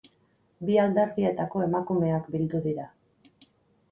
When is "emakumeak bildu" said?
1.67-2.61